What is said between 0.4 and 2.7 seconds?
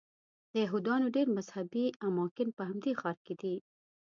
د یهودانو ډېر مذهبي اماکن په